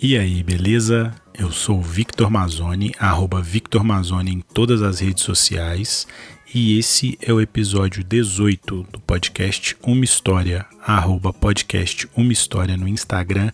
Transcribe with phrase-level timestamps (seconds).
[0.00, 1.10] E aí, beleza?
[1.32, 6.06] Eu sou o Victor Mazzoni, arroba Victor Mazzoni em todas as redes sociais.
[6.54, 12.86] E esse é o episódio 18 do podcast Uma História, arroba podcast Uma História no
[12.86, 13.50] Instagram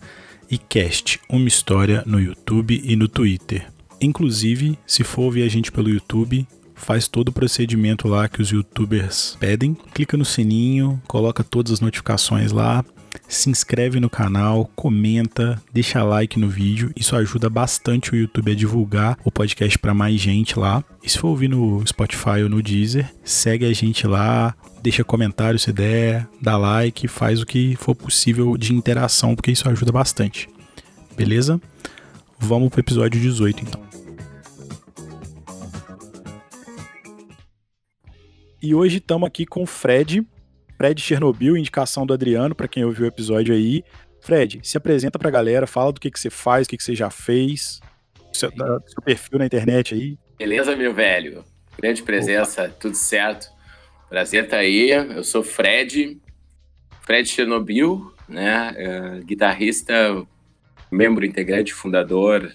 [0.51, 3.71] e cast Uma História no YouTube e no Twitter.
[4.01, 8.49] Inclusive, se for ouvir a gente pelo YouTube, faz todo o procedimento lá que os
[8.49, 9.75] youtubers pedem.
[9.93, 12.83] Clica no sininho, coloca todas as notificações lá,
[13.27, 16.91] se inscreve no canal, comenta, deixa like no vídeo.
[16.95, 20.83] Isso ajuda bastante o YouTube a divulgar o podcast para mais gente lá.
[21.03, 25.59] E se for ouvir no Spotify ou no Deezer, segue a gente lá, deixa comentário
[25.59, 30.49] se der, dá like, faz o que for possível de interação, porque isso ajuda bastante.
[31.15, 31.59] Beleza?
[32.39, 33.81] Vamos pro episódio 18 então.
[38.61, 40.25] E hoje estamos aqui com o Fred,
[40.83, 43.85] Fred Chernobyl, indicação do Adriano, para quem ouviu o episódio aí.
[44.19, 46.83] Fred, se apresenta para a galera, fala do que, que você faz, o que, que
[46.83, 47.79] você já fez,
[48.33, 50.17] seu, seu perfil na internet aí.
[50.37, 51.45] Beleza, meu velho?
[51.79, 52.75] Grande presença, Opa.
[52.77, 53.47] tudo certo.
[54.09, 54.89] Prazer estar tá aí.
[54.89, 56.19] Eu sou Fred,
[56.99, 58.75] Fred Chernobyl, né?
[58.77, 59.93] Uh, guitarrista,
[60.91, 62.51] membro integrante, fundador,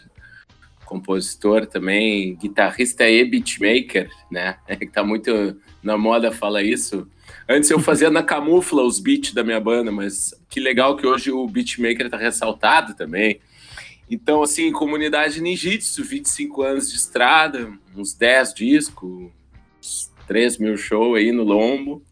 [0.85, 4.59] compositor também, guitarrista e beatmaker, né?
[4.69, 7.09] É que tá muito na moda falar isso.
[7.49, 11.31] Antes eu fazia na camufla os beats da minha banda, mas que legal que hoje
[11.31, 13.41] o beatmaker tá ressaltado também.
[14.11, 19.31] Então, assim, comunidade ninjitsu, 25 anos de estrada, uns 10 discos,
[19.79, 22.03] uns 3 mil shows aí no lombo.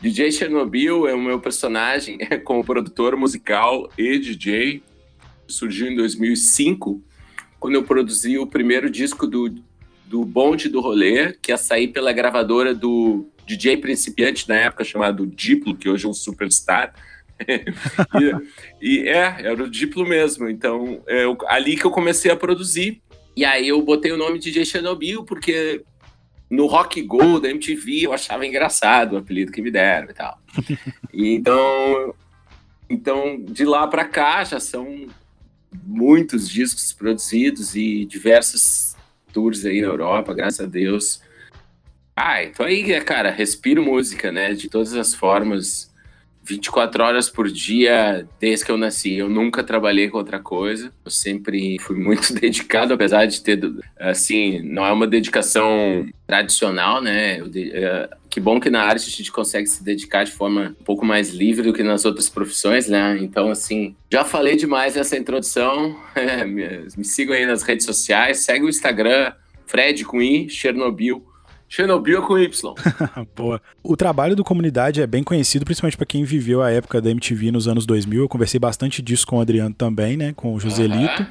[0.00, 4.82] DJ Chernobyl é o meu personagem como produtor musical e DJ.
[5.48, 7.02] Surgiu em 2005
[7.58, 9.52] quando eu produzi o primeiro disco do,
[10.04, 15.26] do Bonde do Rolê, que ia sair pela gravadora do DJ principiante na época, chamado
[15.26, 16.94] Diplo, que hoje é um superstar.
[18.80, 20.48] e, e, é, era o Diplo mesmo.
[20.48, 23.00] Então, é ali que eu comecei a produzir.
[23.36, 25.84] E aí eu botei o nome de DJ Chernobyl, porque
[26.50, 30.40] no Rock Go da MTV eu achava engraçado o apelido que me deram e tal.
[31.12, 32.14] E então,
[32.88, 35.06] então, de lá para cá já são
[35.84, 38.96] muitos discos produzidos e diversos
[39.32, 41.20] tours aí na Europa, graças a Deus.
[42.16, 44.54] Ah, então aí, cara, respiro música, né?
[44.54, 45.94] De todas as formas.
[46.48, 49.14] 24 horas por dia desde que eu nasci.
[49.14, 50.92] Eu nunca trabalhei com outra coisa.
[51.04, 53.60] Eu sempre fui muito dedicado, apesar de ter,
[53.98, 57.40] assim, não é uma dedicação tradicional, né?
[57.72, 61.04] É, que bom que na arte a gente consegue se dedicar de forma um pouco
[61.04, 63.18] mais livre do que nas outras profissões, né?
[63.20, 65.98] Então, assim, já falei demais nessa introdução.
[66.46, 69.32] me, me sigam aí nas redes sociais, segue o Instagram,
[69.66, 71.26] Fred com I, Chernobyl
[71.68, 72.74] Chernobyl com Y.
[73.34, 73.60] Boa.
[73.82, 77.50] O trabalho do comunidade é bem conhecido, principalmente para quem viveu a época da MTV
[77.50, 78.22] nos anos 2000.
[78.22, 80.32] Eu conversei bastante disso com o Adriano também, né?
[80.34, 81.22] Com o Joselito.
[81.22, 81.28] Uhum.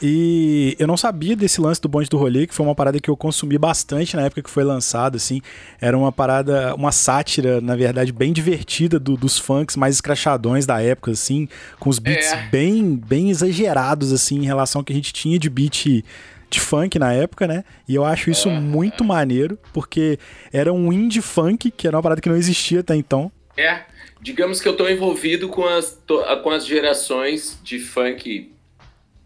[0.00, 3.10] E eu não sabia desse lance do bonde do rolê, que foi uma parada que
[3.10, 5.42] eu consumi bastante na época que foi lançado, assim.
[5.80, 10.80] Era uma parada, uma sátira, na verdade, bem divertida do, dos funks mais escrachadões da
[10.80, 11.48] época, assim,
[11.80, 12.48] com os beats é.
[12.48, 16.04] bem, bem exagerados, assim, em relação ao que a gente tinha de beat
[16.50, 17.64] de funk na época, né?
[17.86, 20.18] E eu acho isso muito maneiro, porque
[20.52, 23.30] era um indie funk, que era uma parada que não existia até então.
[23.56, 23.82] É,
[24.20, 26.00] digamos que eu tô envolvido com as,
[26.42, 28.52] com as gerações de funk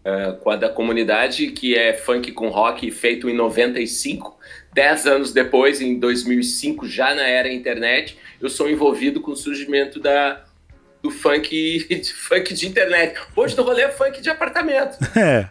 [0.05, 4.39] uh, com a da comunidade, que é funk com rock feito em 95.
[4.73, 10.01] Dez anos depois, em 2005, já na era internet, eu sou envolvido com o surgimento
[10.01, 10.45] da,
[11.03, 13.21] do funk de, funk de internet.
[13.37, 14.99] Hoje do rolê é funk de apartamento.
[15.17, 15.51] É.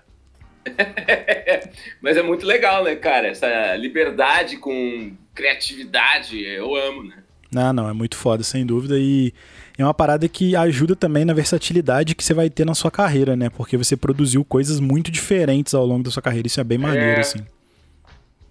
[2.01, 3.27] Mas é muito legal, né, cara?
[3.27, 7.16] Essa liberdade com criatividade, eu amo, né?
[7.51, 8.97] Não, não, é muito foda, sem dúvida.
[8.97, 9.33] E
[9.77, 13.35] é uma parada que ajuda também na versatilidade que você vai ter na sua carreira,
[13.35, 13.49] né?
[13.49, 16.47] Porque você produziu coisas muito diferentes ao longo da sua carreira.
[16.47, 17.19] Isso é bem maneiro, é...
[17.19, 17.39] assim.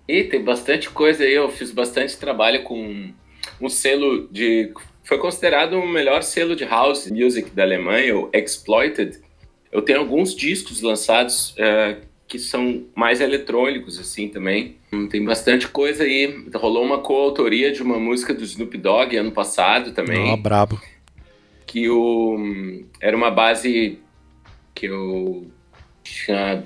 [0.06, 1.32] E tem bastante coisa aí.
[1.32, 3.12] Eu fiz bastante trabalho com
[3.60, 4.72] um selo de.
[5.04, 9.18] Foi considerado o melhor selo de house music da Alemanha, o Exploited
[9.72, 14.76] eu tenho alguns discos lançados é, que são mais eletrônicos, assim, também.
[15.10, 16.44] Tem bastante coisa aí.
[16.54, 20.32] Rolou uma coautoria de uma música do Snoop Dogg ano passado também.
[20.32, 20.80] Oh, brabo.
[21.66, 23.98] Que o, era uma base
[24.74, 25.46] que eu
[26.02, 26.64] tinha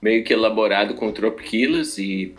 [0.00, 2.34] meio que elaborado com o Tropicillers e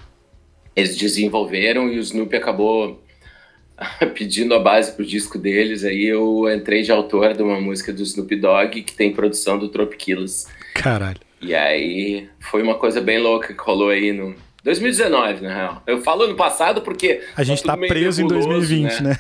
[0.76, 3.02] eles desenvolveram e o Snoop acabou
[4.14, 8.02] pedindo a base pro disco deles, aí eu entrei de autor de uma música do
[8.02, 10.48] Snoop Dogg que tem produção do Tropiquilas.
[10.74, 11.20] Caralho.
[11.42, 15.84] E aí foi uma coisa bem louca que rolou aí no 2019, na real.
[15.86, 19.10] Eu falo ano passado porque a gente tá, tá preso em 2020, né?
[19.10, 19.18] né?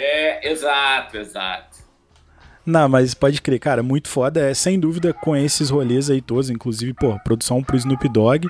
[0.00, 1.76] é, exato, exato.
[2.64, 4.50] Não, mas pode crer, cara, muito foda.
[4.50, 8.46] É sem dúvida com esses rolês aí todos, inclusive, pô, produção pro Snoop Dogg,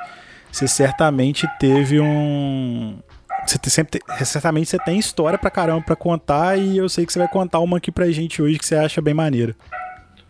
[0.51, 2.99] você certamente teve um.
[3.47, 7.13] Você tem, sempre, certamente você tem história pra caramba pra contar e eu sei que
[7.13, 9.55] você vai contar uma aqui pra gente hoje que você acha bem maneira.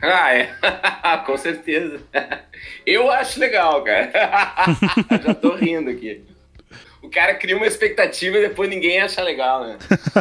[0.02, 0.50] Ah, é.
[1.24, 2.00] Com certeza.
[2.84, 4.12] Eu acho legal, cara.
[5.24, 6.22] Já tô rindo aqui.
[7.02, 9.78] O cara cria uma expectativa e depois ninguém acha legal, né?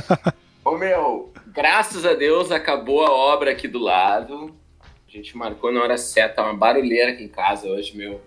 [0.63, 4.55] Ô meu, graças a Deus acabou a obra aqui do lado.
[4.81, 8.21] A gente marcou na hora certa, uma barulheira aqui em casa hoje, meu.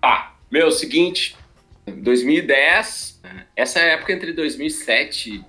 [0.00, 1.36] Ah, meu, seguinte,
[1.86, 3.22] 2010,
[3.56, 5.44] essa época entre 2007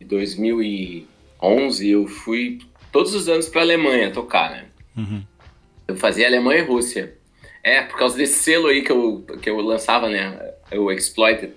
[0.00, 2.58] e 2011, eu fui
[2.90, 4.66] todos os anos para Alemanha tocar, né?
[4.96, 5.22] Uhum.
[5.88, 7.14] Eu fazia Alemanha e Rússia.
[7.64, 10.52] É, por causa desse selo aí que eu, que eu lançava, né?
[10.72, 11.52] O Exploited.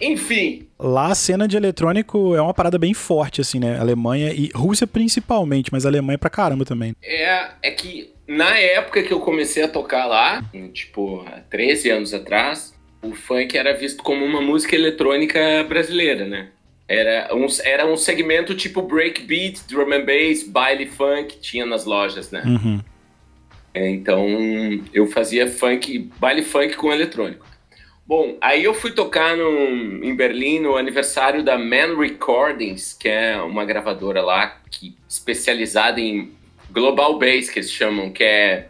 [0.00, 0.68] Enfim.
[0.78, 3.78] Lá a cena de eletrônico é uma parada bem forte, assim, né?
[3.78, 6.94] Alemanha e Rússia principalmente, mas Alemanha pra caramba também.
[7.02, 12.14] É, é que na época que eu comecei a tocar lá, tipo, há 13 anos
[12.14, 16.48] atrás, o funk era visto como uma música eletrônica brasileira, né?
[16.86, 22.30] Era um, era um segmento tipo breakbeat, drum and bass, baile funk, tinha nas lojas,
[22.30, 22.42] né?
[22.46, 22.80] Uhum.
[23.74, 24.26] É, então
[24.92, 27.46] eu fazia funk, baile funk com eletrônico.
[28.06, 33.36] Bom, aí eu fui tocar no, em Berlim no aniversário da Man Recordings, que é
[33.36, 36.32] uma gravadora lá que especializada em
[36.70, 38.68] global bass, que eles chamam, que é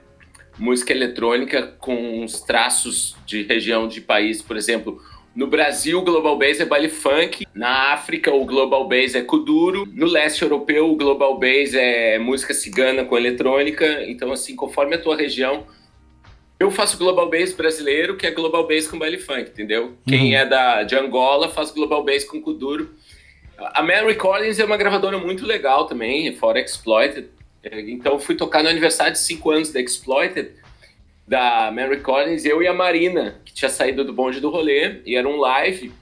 [0.58, 5.00] música eletrônica com uns traços de região de país, por exemplo,
[5.38, 7.46] no Brasil, o Global Bass é baile funk.
[7.54, 9.86] Na África, o Global Bass é kuduro.
[9.92, 14.02] No leste europeu, o Global Bass é música cigana com eletrônica.
[14.08, 15.64] Então, assim, conforme a tua região,
[16.58, 19.84] eu faço Global Bass brasileiro, que é Global Bass com baile funk, entendeu?
[19.84, 19.96] Uhum.
[20.08, 22.96] Quem é da, de Angola faz Global Bass com kuduro.
[23.56, 27.28] A Mary Collins é uma gravadora muito legal também, fora Exploited.
[27.64, 30.52] Então, fui tocar no aniversário de 5 anos da Exploited
[31.26, 35.14] da Mary Collins, eu e a Marina, que tinha saído do bonde do rolê, e
[35.14, 35.92] era um live.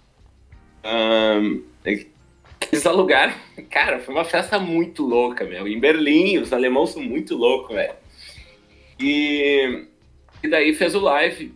[0.84, 1.64] Um,
[2.72, 3.34] eles alugaram.
[3.68, 5.66] Cara, foi uma festa muito louca, meu.
[5.66, 7.94] Em Berlim, os alemãos são muito loucos, velho.
[9.00, 9.84] E,
[10.42, 11.52] e daí fez o live.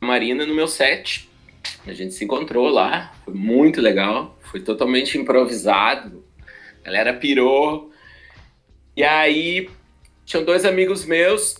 [0.00, 1.28] A Marina no meu set.
[1.86, 3.12] A gente se encontrou lá.
[3.24, 4.38] Foi muito legal.
[4.42, 6.24] Foi totalmente improvisado.
[6.82, 7.89] A galera pirou.
[8.96, 9.68] E aí,
[10.24, 11.54] tinham dois amigos meus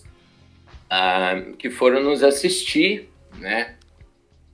[0.91, 3.75] uh, que foram nos assistir, né?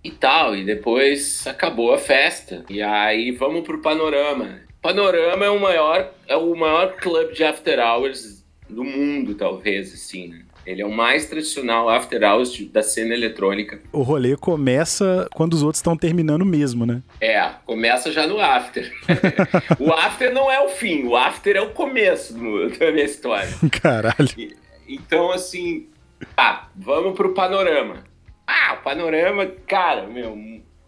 [0.04, 2.66] E tal, e depois acabou a festa.
[2.70, 4.62] E aí vamos pro Panorama.
[4.82, 10.30] Panorama é o maior, é o maior clube de after hours do mundo, talvez, assim,
[10.30, 10.46] né?
[10.68, 13.82] Ele é o mais tradicional after hours da cena eletrônica.
[13.92, 17.02] O rolê começa quando os outros estão terminando mesmo, né?
[17.20, 18.94] É, começa já no after.
[19.80, 23.50] o after não é o fim, o after é o começo do, da minha história.
[23.82, 24.30] Caralho.
[24.38, 24.56] E,
[24.88, 25.88] então, assim,
[26.36, 28.04] Tá, vamos pro panorama.
[28.46, 30.36] Ah, o panorama, cara, meu,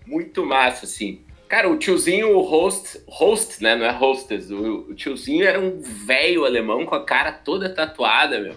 [0.06, 1.22] muito massa, assim.
[1.48, 3.76] Cara, o tiozinho, o host, host, né?
[3.76, 4.52] Não é hostess.
[4.52, 8.56] O, o tiozinho era um velho alemão com a cara toda tatuada, meu.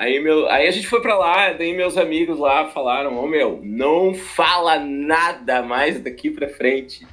[0.00, 3.26] Aí, meu, aí a gente foi pra lá, daí meus amigos lá falaram: Ô oh,
[3.26, 7.06] meu, não fala nada mais daqui pra frente.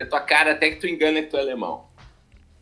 [0.00, 1.88] A tua cara até que tu engana que tu é alemão.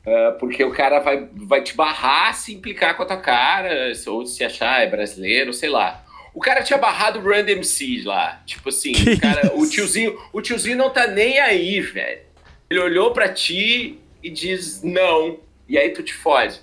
[0.06, 4.24] Uh, porque o cara vai, vai te barrar se implicar com a tua cara, ou
[4.24, 6.02] se achar é brasileiro, sei lá.
[6.32, 8.42] O cara tinha barrado o Run MC lá.
[8.46, 12.22] Tipo assim, o, cara, o, tiozinho, o tiozinho não tá nem aí, velho.
[12.70, 15.40] Ele olhou para ti e diz não.
[15.68, 16.58] E aí tu te fode.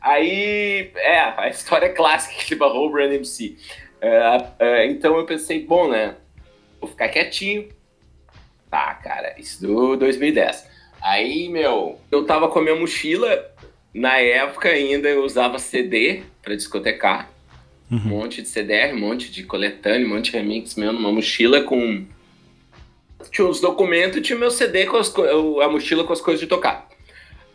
[0.00, 3.56] Aí, é, a história clássica que ele barrou o Run MC.
[3.96, 6.16] Uh, uh, então eu pensei, bom, né?
[6.80, 7.68] Vou ficar quietinho.
[8.70, 10.68] Tá, cara, isso do 2010.
[11.00, 13.52] Aí, meu, eu tava com a minha mochila.
[13.94, 17.30] Na época ainda eu usava CD para discotecar.
[17.90, 17.98] Uhum.
[17.98, 20.98] Um monte de CDR, um monte de coletânea, um monte de remix mesmo.
[20.98, 22.04] Uma mochila com.
[23.30, 25.60] Tinha os documentos e tinha meu CD com as co...
[25.60, 26.88] a mochila com as coisas de tocar.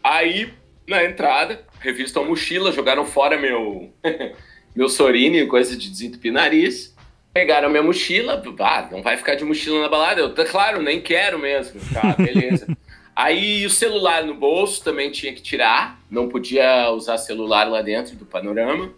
[0.03, 0.51] Aí,
[0.87, 3.93] na entrada, revistam a mochila, jogaram fora meu.
[4.75, 6.95] meu Sorine, coisa de desentupir nariz.
[7.33, 10.19] Pegaram minha mochila, ah, não vai ficar de mochila na balada.
[10.19, 11.79] Eu, claro, nem quero mesmo.
[11.93, 12.67] Tá, beleza.
[13.15, 18.15] Aí o celular no bolso também tinha que tirar, não podia usar celular lá dentro
[18.15, 18.93] do panorama.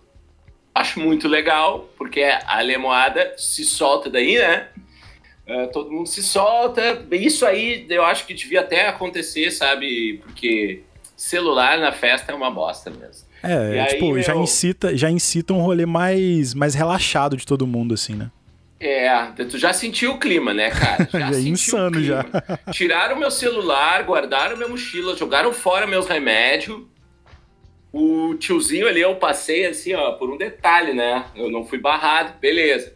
[0.74, 4.70] Acho muito legal, porque a lemoada se solta daí, né?
[5.48, 7.06] Uh, todo mundo se solta.
[7.12, 10.22] Isso aí eu acho que devia até acontecer, sabe?
[10.24, 10.82] Porque
[11.16, 13.28] celular na festa é uma bosta mesmo.
[13.42, 14.24] É, aí, tipo, meu...
[14.24, 18.32] já incita, já incita um rolê mais, mais relaxado de todo mundo, assim, né?
[18.80, 21.08] É, tu já sentiu o clima, né, cara?
[21.12, 22.26] Já, já é insano já.
[22.72, 26.82] Tiraram meu celular, guardaram minha mochila, jogaram fora meus remédios.
[27.94, 31.24] o tiozinho ali, eu passei assim, ó, por um detalhe, né?
[31.34, 32.94] Eu não fui barrado, beleza.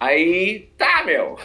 [0.00, 1.38] Aí, tá, meu.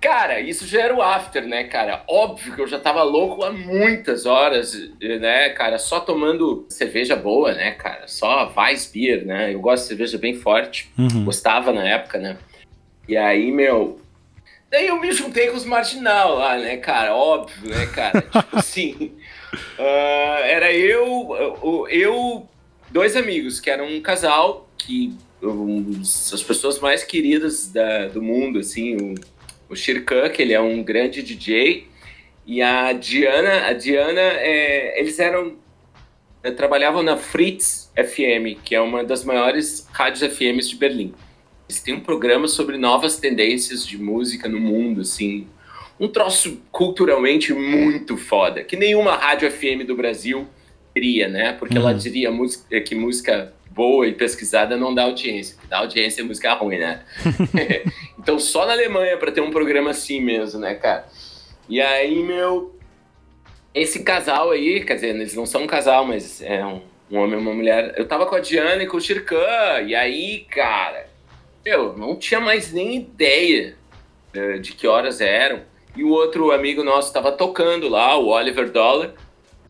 [0.00, 2.04] Cara, isso já era o after, né, cara?
[2.06, 5.78] Óbvio que eu já tava louco há muitas horas, né, cara?
[5.78, 8.06] Só tomando cerveja boa, né, cara?
[8.06, 9.54] Só Weissbier, né?
[9.54, 10.90] Eu gosto de cerveja bem forte.
[10.98, 11.24] Uhum.
[11.24, 12.36] Gostava na época, né?
[13.08, 14.00] E aí, meu.
[14.70, 17.14] Daí eu me juntei com os marginal lá, né, cara?
[17.14, 18.20] Óbvio, né, cara?
[18.30, 19.12] tipo assim.
[19.78, 22.46] Uh, era eu, eu,
[22.90, 25.16] dois amigos, que eram um casal que.
[25.42, 28.96] Um, as pessoas mais queridas da, do mundo, assim.
[28.96, 29.14] Um,
[29.68, 31.86] o Shirkan, que ele é um grande DJ,
[32.46, 35.56] e a Diana, a Diana, é, eles eram
[36.42, 41.12] é, trabalhavam na Fritz FM, que é uma das maiores rádios FMs de Berlim.
[41.68, 45.48] Eles têm um programa sobre novas tendências de música no mundo, assim,
[45.98, 50.46] um troço culturalmente muito foda, que nenhuma rádio FM do Brasil
[50.94, 51.52] teria, né?
[51.54, 51.88] Porque uhum.
[51.88, 55.56] ela diria música, que música boa e pesquisada não dá audiência.
[55.68, 57.02] Dá audiência é música ruim, né?
[58.26, 61.06] então só na Alemanha para ter um programa assim mesmo, né, cara?
[61.68, 62.74] E aí, meu.
[63.72, 67.38] Esse casal aí, quer dizer, eles não são um casal, mas é um, um homem
[67.38, 67.94] e uma mulher.
[67.96, 71.08] Eu tava com a Diana e com o Shirkan, e aí, cara,
[71.64, 73.76] eu não tinha mais nem ideia
[74.32, 75.62] de, de que horas eram.
[75.94, 79.12] E o outro amigo nosso tava tocando lá, o Oliver Dollar.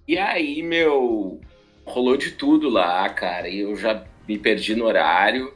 [0.09, 1.43] E aí, meu,
[1.85, 3.51] rolou de tudo lá, cara.
[3.51, 5.53] E eu já me perdi no horário.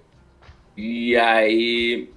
[0.77, 2.11] E aí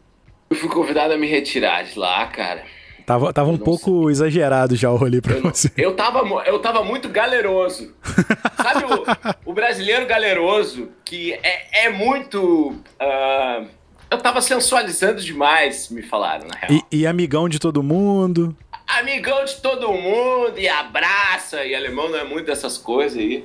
[0.54, 2.64] eu fui convidado a me retirar de lá, cara.
[3.06, 5.70] Tava, tava um pouco exagerado já o rolê pra eu você.
[5.76, 7.94] eu, tava, eu tava muito galeroso.
[8.56, 9.04] Sabe o,
[9.52, 12.70] o, brasileiro galeroso, que é, é muito.
[12.72, 13.68] Uh,
[14.10, 16.82] eu tava sensualizando demais, me falaram, na real.
[16.92, 18.56] E, e amigão de todo mundo.
[18.88, 23.44] Amigão de todo mundo, e abraça, e alemão não é muito dessas coisas aí.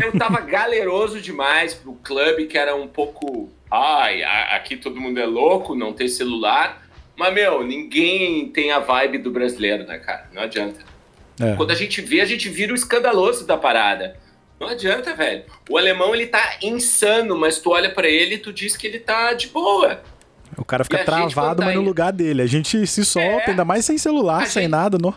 [0.00, 3.50] Eu tava galeroso demais pro clube, que era um pouco.
[3.70, 6.82] Ai, aqui todo mundo é louco, não tem celular.
[7.16, 10.28] Mas, meu, ninguém tem a vibe do brasileiro, né, cara?
[10.32, 10.80] Não adianta.
[11.40, 11.54] É.
[11.56, 14.16] Quando a gente vê, a gente vira o escandaloso da parada.
[14.58, 15.44] Não adianta, velho.
[15.68, 19.00] O alemão, ele tá insano, mas tu olha para ele e tu diz que ele
[19.00, 20.02] tá de boa.
[20.56, 22.42] O cara fica travado, tá mas no lugar dele.
[22.42, 23.50] A gente se solta, é.
[23.50, 24.70] ainda mais sem celular, sem gente...
[24.70, 25.14] nada, não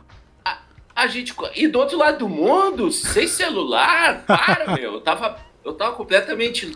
[0.98, 1.36] a gente.
[1.56, 4.94] E do outro lado do mundo, sem celular, para, meu.
[4.94, 6.76] Eu tava, eu tava completamente.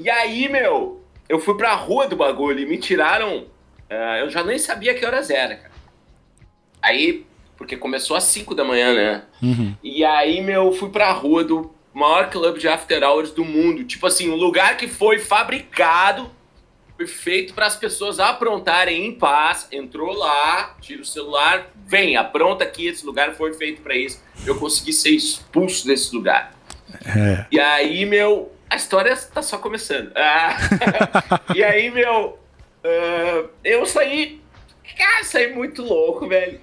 [0.00, 3.46] E aí, meu, eu fui pra rua do bagulho e me tiraram.
[3.90, 5.74] Uh, eu já nem sabia que horas era, cara.
[6.80, 7.26] Aí,
[7.56, 9.22] porque começou às 5 da manhã, né?
[9.42, 9.74] Uhum.
[9.82, 13.84] E aí, meu, fui pra rua do maior clube de after hours do mundo.
[13.84, 16.30] Tipo assim, um lugar que foi fabricado
[17.06, 19.68] feito para as pessoas aprontarem em paz.
[19.70, 24.22] Entrou lá, tira o celular, vem, apronta aqui, esse lugar foi feito para isso.
[24.46, 26.54] Eu consegui ser expulso desse lugar.
[27.04, 27.46] É.
[27.50, 30.12] E aí, meu, a história está só começando.
[30.16, 30.56] Ah,
[31.54, 32.38] e aí, meu,
[32.84, 34.40] uh, eu saí,
[34.96, 36.60] cara, saí muito louco, velho.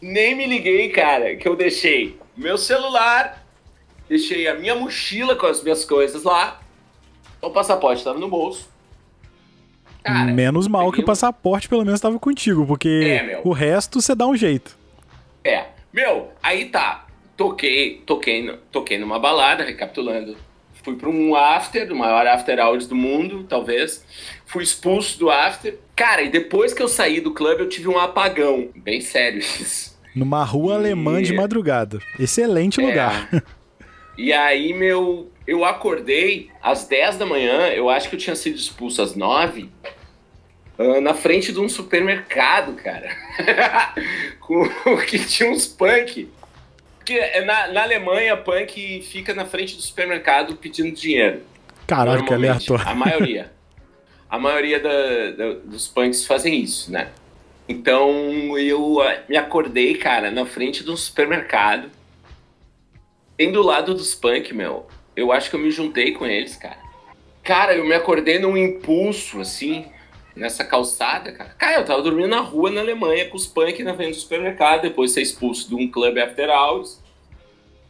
[0.00, 3.44] Nem me liguei, cara, que eu deixei meu celular,
[4.08, 6.60] deixei a minha mochila com as minhas coisas lá,
[7.40, 8.72] o passaporte estava no bolso
[10.04, 14.14] Cara, Menos mal que o passaporte pelo menos estava contigo, porque é, o resto você
[14.14, 14.76] dá um jeito.
[15.42, 15.64] É.
[15.90, 17.06] Meu, aí tá.
[17.34, 20.36] Toquei, toquei, toquei numa balada, recapitulando.
[20.84, 24.04] Fui para um after, o maior after hours do mundo, talvez.
[24.44, 25.78] Fui expulso do after.
[25.96, 28.68] Cara, e depois que eu saí do clube, eu tive um apagão.
[28.76, 29.98] Bem sério isso.
[30.14, 30.76] Numa rua e...
[30.76, 32.00] alemã de madrugada.
[32.20, 32.86] Excelente é.
[32.86, 33.44] lugar.
[34.16, 38.56] E aí, meu, eu acordei às 10 da manhã, eu acho que eu tinha sido
[38.56, 39.68] expulso às 9,
[40.78, 43.10] uh, na frente de um supermercado, cara.
[44.38, 44.68] Com,
[45.08, 46.28] que tinha uns punk.
[47.04, 51.42] Porque é na, na Alemanha, punk fica na frente do supermercado pedindo dinheiro.
[51.86, 52.88] Caraca, que aleatório.
[52.88, 53.52] A maioria.
[54.28, 57.10] A maioria da, da, dos punks fazem isso, né?
[57.68, 61.90] Então eu uh, me acordei, cara, na frente de um supermercado.
[63.36, 66.78] Tem do lado dos punk, meu eu acho que eu me juntei com eles, cara.
[67.42, 69.86] Cara, eu me acordei num impulso, assim,
[70.34, 71.50] nessa calçada, cara.
[71.50, 74.82] Cara, eu tava dormindo na rua na Alemanha com os punk na frente do supermercado,
[74.82, 77.02] depois de ser expulso de um clube after hours.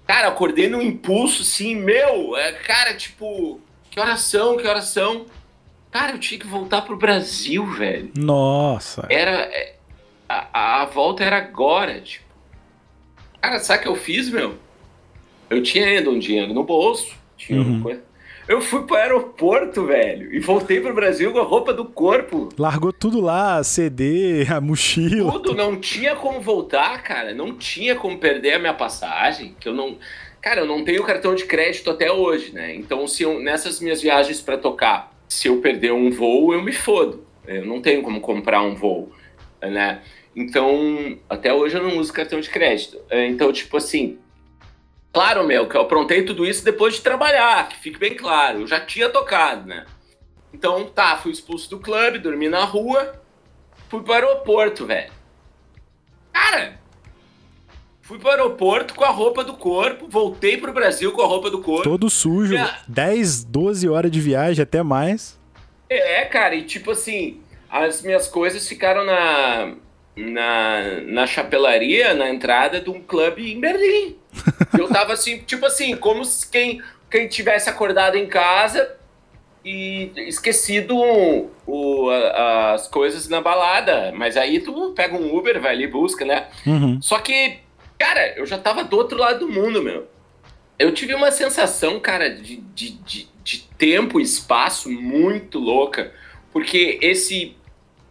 [0.07, 3.61] Cara, acordei num impulso, assim, meu, é, cara, tipo,
[3.91, 5.27] que oração, que oração.
[5.91, 8.11] Cara, eu tinha que voltar pro Brasil, velho.
[8.17, 9.07] Nossa.
[9.09, 9.31] Era.
[9.31, 9.77] É,
[10.29, 12.25] a, a volta era agora, tipo.
[13.41, 14.57] Cara, sabe o que eu fiz, meu?
[15.49, 17.83] Eu tinha ainda um dinheiro no bolso, tinha uhum.
[17.83, 18.03] coisa.
[18.47, 22.51] Eu fui pro aeroporto, velho, e voltei pro Brasil com a roupa do corpo.
[22.59, 25.33] Largou tudo lá, CD, a mochila.
[25.33, 27.33] Tudo, não tinha como voltar, cara.
[27.33, 29.97] Não tinha como perder a minha passagem, que eu não.
[30.43, 32.75] Cara, eu não tenho cartão de crédito até hoje, né?
[32.75, 36.73] Então, se eu, nessas minhas viagens para tocar, se eu perder um voo, eu me
[36.73, 37.25] fodo.
[37.47, 39.11] Eu não tenho como comprar um voo,
[39.63, 40.03] né?
[40.37, 42.99] Então, até hoje eu não uso cartão de crédito.
[43.09, 44.19] É, então, tipo assim,
[45.15, 48.61] claro, meu, que eu aprontei tudo isso depois de trabalhar, que fique bem claro.
[48.61, 49.87] Eu já tinha tocado, né?
[50.53, 53.23] Então, tá, fui expulso do clube, dormi na rua,
[53.89, 55.13] fui pro aeroporto, velho.
[56.33, 56.79] Cara,
[58.03, 61.61] fui pro aeroporto com a roupa do corpo, voltei pro Brasil com a roupa do
[61.61, 61.85] corpo.
[61.85, 62.77] Todo sujo, é.
[62.89, 65.39] 10, 12 horas de viagem, até mais.
[65.89, 67.41] É, cara, e tipo assim,
[67.71, 69.75] as minhas coisas ficaram na,
[70.17, 74.17] na, na chapelaria, na entrada de um clube em Berlim.
[74.79, 78.97] eu tava assim, tipo assim, como quem, quem tivesse acordado em casa
[79.65, 80.97] e esquecido
[81.67, 84.13] o, a, as coisas na balada.
[84.15, 86.49] Mas aí tu pega um Uber, vai ali e busca, né?
[86.67, 87.01] Uhum.
[87.01, 87.59] Só que,
[87.99, 90.07] cara, eu já tava do outro lado do mundo, meu.
[90.79, 96.13] Eu tive uma sensação, cara, de, de, de, de tempo e espaço muito louca.
[96.53, 97.57] Porque esse.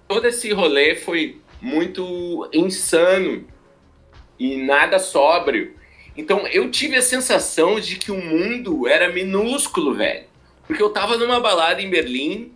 [0.07, 3.47] Todo esse rolê foi muito insano
[4.37, 5.75] e nada sóbrio.
[6.15, 10.25] Então eu tive a sensação de que o mundo era minúsculo, velho.
[10.67, 12.51] Porque eu tava numa balada em Berlim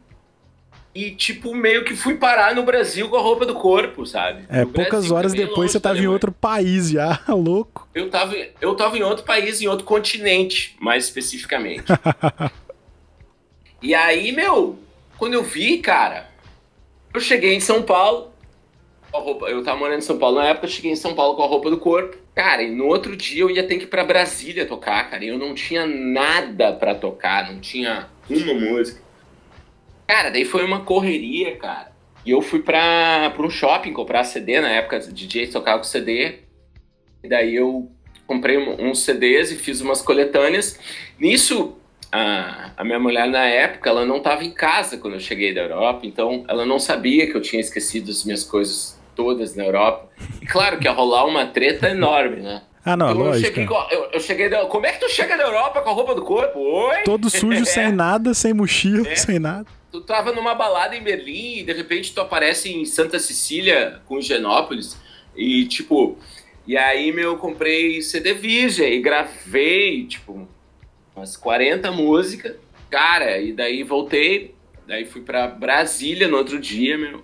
[0.98, 4.46] e, tipo, meio que fui parar no Brasil com a roupa do corpo, sabe?
[4.50, 7.88] É, no poucas Brasil, horas depois você tava em outro país já, louco.
[7.94, 11.84] Eu tava, eu tava em outro país, em outro continente, mais especificamente.
[13.80, 14.80] e aí, meu,
[15.20, 16.32] quando eu vi, cara,
[17.14, 18.32] eu cheguei em São Paulo,
[19.48, 21.48] eu tava morando em São Paulo na época, eu cheguei em São Paulo com a
[21.48, 22.18] roupa do corpo.
[22.38, 25.26] Cara, e no outro dia eu ia ter que ir pra Brasília tocar, cara.
[25.26, 29.02] E eu não tinha nada para tocar, não tinha uma música.
[30.06, 31.92] Cara, daí foi uma correria, cara.
[32.24, 36.42] E eu fui pra, pra um shopping comprar CD, na época DJ tocava com CD.
[37.24, 37.92] E daí eu
[38.28, 40.80] comprei uns CDs e fiz umas coletâneas.
[41.20, 41.76] Nisso,
[42.12, 45.62] a, a minha mulher na época, ela não estava em casa quando eu cheguei da
[45.62, 50.08] Europa, então ela não sabia que eu tinha esquecido as minhas coisas todas na Europa.
[50.40, 52.62] E claro que ia rolar uma treta enorme, né?
[52.86, 53.60] Ah, não, então, lógico.
[53.60, 55.94] Eu cheguei, eu, eu cheguei da, como é que tu chega na Europa com a
[55.94, 56.60] roupa do corpo?
[56.60, 57.04] Oi?
[57.04, 59.16] Todo sujo, sem nada, sem mochila, é.
[59.16, 59.66] sem nada.
[59.92, 64.22] Tu tava numa balada em Berlim e de repente tu aparece em Santa Cecília com
[64.22, 64.98] Genópolis
[65.36, 66.18] e tipo...
[66.66, 70.46] E aí, meu, eu comprei CD Virgem e gravei, tipo,
[71.16, 72.56] umas 40 músicas.
[72.90, 74.54] Cara, e daí voltei,
[74.86, 77.24] daí fui para Brasília no outro dia, meu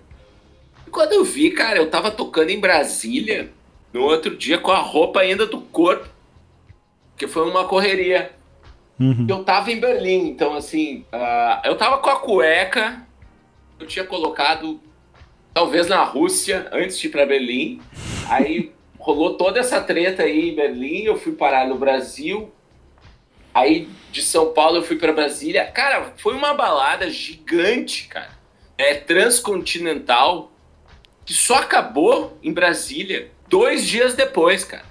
[0.94, 3.50] quando eu vi, cara, eu tava tocando em Brasília
[3.92, 6.08] no outro dia com a roupa ainda do corpo,
[7.16, 8.30] que foi uma correria.
[8.98, 9.26] Uhum.
[9.28, 13.04] Eu tava em Berlim, então assim, uh, eu tava com a cueca,
[13.80, 14.80] eu tinha colocado
[15.52, 17.80] talvez na Rússia antes de ir para Berlim.
[18.30, 22.52] Aí rolou toda essa treta aí em Berlim, eu fui parar no Brasil.
[23.52, 25.64] Aí de São Paulo eu fui para Brasília.
[25.66, 28.30] Cara, foi uma balada gigante, cara.
[28.78, 30.53] É transcontinental
[31.24, 34.84] que só acabou em Brasília dois dias depois, cara.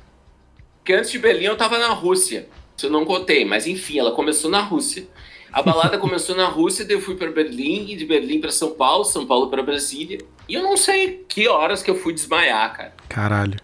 [0.78, 2.48] Porque antes de Berlim eu tava na Rússia.
[2.76, 5.08] Isso eu não contei, mas enfim, ela começou na Rússia.
[5.52, 8.72] A balada começou na Rússia, daí eu fui para Berlim, e de Berlim para São
[8.72, 10.18] Paulo, São Paulo para Brasília.
[10.50, 12.94] E eu não sei que horas que eu fui desmaiar, cara.
[13.08, 13.60] Caralho.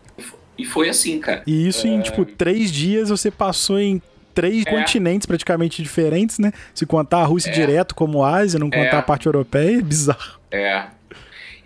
[0.58, 1.43] E foi assim, cara.
[1.47, 1.89] E isso é...
[1.89, 4.01] em, tipo, três dias você passou em
[4.34, 4.69] três é.
[4.69, 6.51] continentes praticamente diferentes, né?
[6.73, 7.53] Se contar a Rússia é.
[7.53, 8.99] direto como Ásia, não contar é.
[8.99, 10.39] a parte europeia, é bizarro.
[10.51, 10.88] É.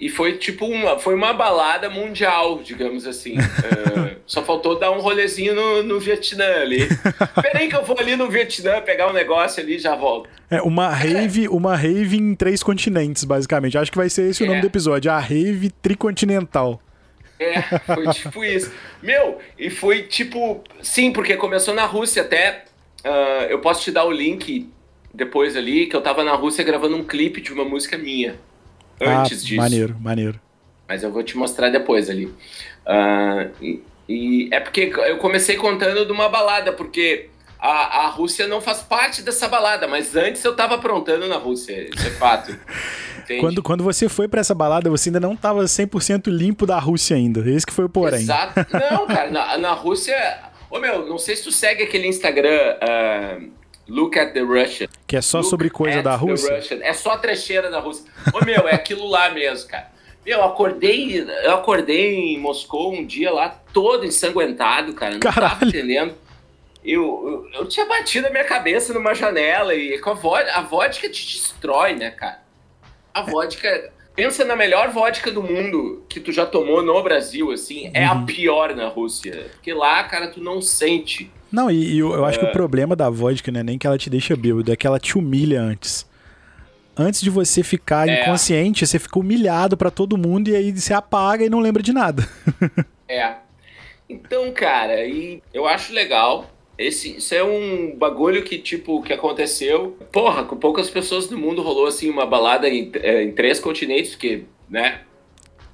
[0.04, 3.38] E foi tipo uma, foi uma balada mundial, digamos assim.
[3.38, 6.89] uh, só faltou dar um rolezinho no, no Vietnã ali.
[7.42, 10.30] Peraí que eu vou ali no Vietnã pegar um negócio ali e já volto.
[10.52, 13.78] É, uma rave, uma rave em três continentes, basicamente.
[13.78, 14.46] Acho que vai ser esse é.
[14.46, 16.82] o nome do episódio, a rave tricontinental.
[17.39, 18.74] É, foi tipo isso.
[19.02, 20.66] Meu, e foi tipo.
[20.82, 22.66] Sim, porque começou na Rússia até.
[23.06, 24.70] Uh, eu posso te dar o link
[25.13, 28.36] depois ali, que eu tava na Rússia gravando um clipe de uma música minha
[29.02, 29.56] antes ah, disso.
[29.56, 30.40] Maneiro, maneiro.
[30.88, 32.26] Mas eu vou te mostrar depois ali.
[32.26, 37.30] Uh, e, e, é porque eu comecei contando de uma balada, porque
[37.60, 41.90] a, a Rússia não faz parte dessa balada, mas antes eu tava aprontando na Rússia,
[41.90, 42.58] isso é fato.
[43.40, 47.16] quando, quando você foi para essa balada, você ainda não tava 100% limpo da Rússia
[47.16, 47.40] ainda.
[47.50, 48.22] Esse que foi o porém.
[48.22, 48.66] Exato.
[48.72, 50.16] Não, cara, na, na Rússia...
[50.70, 52.76] Ô, meu, não sei se tu segue aquele Instagram...
[52.82, 54.88] Uh, Look at the Russian.
[55.06, 56.62] Que é só Look sobre coisa da Rússia?
[56.82, 58.06] É só trecheira da Rússia.
[58.34, 59.91] Ô, meu, é aquilo lá mesmo, cara.
[60.26, 65.13] Meu, eu acordei, eu acordei em Moscou um dia lá todo ensanguentado, cara.
[65.13, 65.54] Não Caralho.
[65.54, 66.15] tava entendendo.
[66.84, 70.62] Eu, eu, eu, tinha batido a minha cabeça numa janela e com a vodka, a
[70.62, 72.41] vodka te destrói, né, cara?
[73.13, 73.91] A vodka.
[74.15, 78.13] Pensa na melhor vodka do mundo que tu já tomou no Brasil, assim, é a
[78.13, 78.26] Uhum.
[78.26, 79.47] pior na Rússia.
[79.54, 81.32] Porque lá, cara, tu não sente.
[81.52, 83.86] Não, e, e eu, eu acho que o problema da vodka não é nem que
[83.86, 86.08] ela te deixa bêbado, é que ela te humilha antes.
[86.97, 88.21] Antes de você ficar É.
[88.21, 91.91] inconsciente, você fica humilhado pra todo mundo e aí você apaga e não lembra de
[91.93, 92.28] nada.
[93.08, 93.34] É.
[94.10, 96.49] Então, cara, e eu acho legal.
[96.84, 99.98] Esse, isso é um bagulho que, tipo, que aconteceu.
[100.12, 104.15] Porra, com poucas pessoas do mundo rolou, assim, uma balada em, é, em três continentes,
[104.15, 105.02] que, né?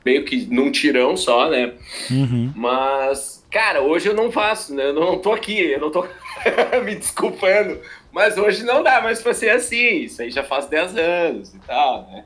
[0.05, 1.73] Meio que num tirão só, né?
[2.09, 2.53] Uhum.
[2.55, 4.85] Mas, cara, hoje eu não faço, né?
[4.85, 6.05] Eu não tô aqui, eu não tô
[6.85, 7.79] me desculpando.
[8.11, 9.99] Mas hoje não dá mais pra ser assim.
[10.03, 12.23] Isso aí já faz 10 anos e tal, né?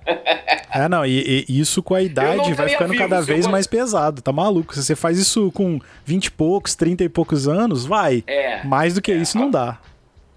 [0.73, 3.51] É, não, e, e isso com a idade vai ficando vivo cada eu vez fosse-
[3.51, 4.73] mais pesado, tá maluco?
[4.73, 8.23] Se você faz isso com 20 e poucos, 30 e poucos anos, vai.
[8.25, 8.63] É.
[8.63, 9.77] Mais do que É, isso não dá.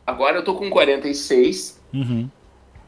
[0.06, 1.80] Agora eu tô com 46.
[1.94, 2.28] Uhum.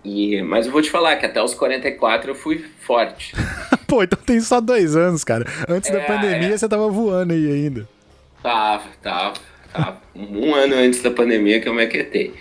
[0.05, 3.35] E, mas eu vou te falar que até os 44 eu fui forte.
[3.87, 5.45] Pô, então tem só dois anos, cara.
[5.69, 6.57] Antes da É, pandemia é.
[6.59, 7.89] você tava voando aí ainda.
[8.43, 9.35] Tava, tava.
[10.15, 12.35] Um ano antes da pandemia que eu me aquetei.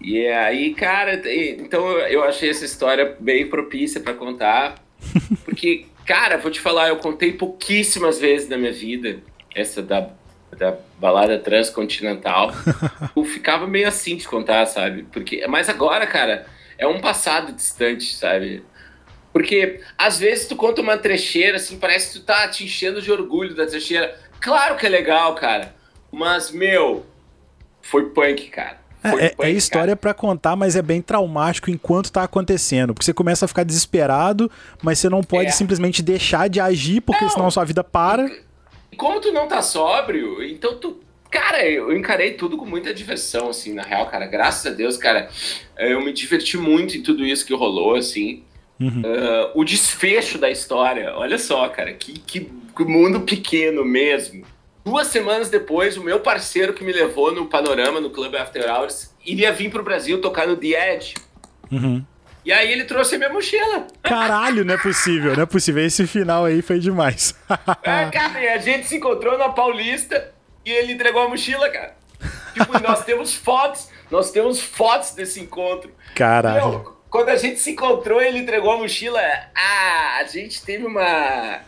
[0.00, 4.76] E aí, cara, então eu- achei essa história bem propícia pra contar.
[5.44, 9.18] Porque, cara, vou te falar, eu contei pouquíssimas vezes na minha vida
[9.54, 10.08] essa da,
[10.56, 12.50] da balada transcontinental.
[13.14, 15.02] eu ficava meio assim de contar, sabe?
[15.12, 16.46] Porque, mas agora, cara,
[16.78, 18.62] é um passado distante, sabe?
[19.32, 23.12] Porque às vezes tu conta uma trecheira, assim, parece que tu tá te enchendo de
[23.12, 24.18] orgulho da trecheira.
[24.40, 25.74] Claro que é legal, cara.
[26.12, 27.06] Mas, meu,
[27.82, 28.78] foi punk, cara.
[29.02, 32.92] Foi É, é- punk, é história pra contar, mas é bem traumático enquanto tá acontecendo.
[32.92, 34.50] Porque você começa a ficar desesperado,
[34.82, 35.52] mas você não pode É.
[35.52, 37.30] simplesmente deixar de agir, porque Não.
[37.30, 38.30] senão a sua vida para.
[38.92, 41.00] E como tu não tá sóbrio, então tu.
[41.30, 44.26] Cara, eu encarei tudo com muita diversão, assim, na real, cara.
[44.26, 45.28] Graças a Deus, cara,
[45.78, 48.42] eu me diverti muito em tudo isso que rolou, assim.
[48.80, 49.00] Uhum.
[49.04, 54.44] Ah, o desfecho da história, olha só, cara, que, que mundo pequeno mesmo.
[54.84, 59.14] Duas semanas depois, o meu parceiro que me levou no Panorama, no Club After Hours,
[59.24, 61.14] iria vir pro Brasil tocar no The Edge.
[61.70, 62.04] Uhum.
[62.44, 63.86] E aí ele trouxe a minha mochila.
[64.02, 65.84] Caralho, não é possível, não é possível.
[65.84, 67.34] Esse final aí foi demais.
[67.82, 70.32] É, cara, e a gente se encontrou na Paulista
[70.64, 71.96] e ele entregou a mochila, cara.
[72.54, 75.92] Tipo, nós temos fotos, nós temos fotos desse encontro.
[76.14, 76.68] Caralho.
[76.68, 79.20] Meu, quando a gente se encontrou, ele entregou a mochila.
[79.54, 81.60] Ah, a gente teve uma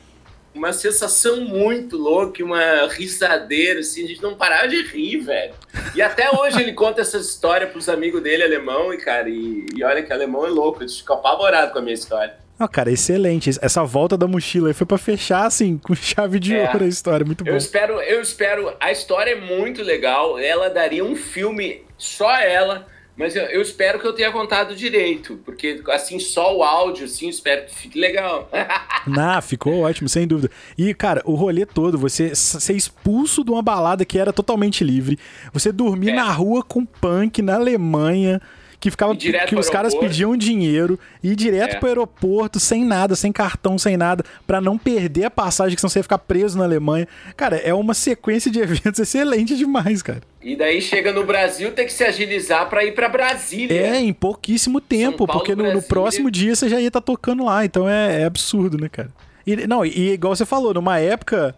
[0.54, 5.54] uma sensação muito louca, uma risadeira, assim, a gente não parava de rir, velho.
[5.94, 9.82] E até hoje ele conta essa história pros amigos dele alemão, e, cara, e, e
[9.84, 12.34] olha que alemão é louco, eles ficam apavorados com a minha história.
[12.58, 13.50] Não, cara, excelente.
[13.60, 16.68] Essa volta da mochila aí foi pra fechar, assim, com chave de É.
[16.68, 17.24] ouro a história.
[17.26, 17.50] Muito bom.
[17.50, 18.72] Eu espero, eu espero.
[18.78, 20.38] A história é muito legal.
[20.38, 22.86] Ela daria um filme só ela,
[23.16, 27.29] mas eu, eu espero que eu tenha contado direito, porque assim só o áudio, assim,
[27.29, 28.48] espero que fique legal.
[29.05, 30.48] Nah, ficou ótimo, sem dúvida.
[30.79, 35.18] E, cara, o rolê todo, você ser expulso de uma balada que era totalmente livre,
[35.53, 36.14] você dormir É.
[36.14, 38.40] na rua com punk na Alemanha,
[38.82, 41.78] que ficava que os caras pediam dinheiro, ir direto É.
[41.78, 45.88] pro aeroporto, sem nada, sem cartão, sem nada, pra não perder a passagem, que senão
[45.88, 47.06] você ia ficar preso na Alemanha.
[47.36, 50.20] Cara, é uma sequência de eventos excelente demais, cara.
[50.42, 53.80] e daí chega no Brasil, tem que se agilizar pra ir pra Brasília.
[53.80, 57.44] É, em pouquíssimo tempo, Paulo, porque no, no próximo dia você já ia estar tocando
[57.44, 59.10] lá, então é, é absurdo, né, cara?
[59.46, 61.54] E, não, e igual você falou, numa época.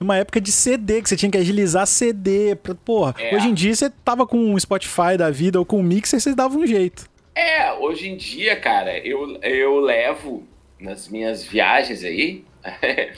[0.00, 2.56] Numa época de CD, que você tinha que agilizar CD.
[2.56, 3.36] Pra, porra, É.
[3.36, 6.34] hoje em dia você tava com um Spotify da vida ou com um mixer, você
[6.34, 7.04] dava um jeito.
[7.34, 10.42] É, hoje em dia, cara, eu, eu levo
[10.80, 12.42] nas minhas viagens aí.